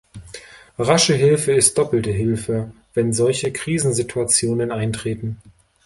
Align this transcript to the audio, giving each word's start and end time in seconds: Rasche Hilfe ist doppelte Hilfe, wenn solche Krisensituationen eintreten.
Rasche 0.79 1.13
Hilfe 1.13 1.51
ist 1.53 1.77
doppelte 1.77 2.09
Hilfe, 2.09 2.71
wenn 2.95 3.13
solche 3.13 3.51
Krisensituationen 3.51 4.71
eintreten. 4.71 5.37